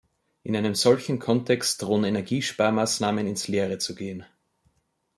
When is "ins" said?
3.27-3.47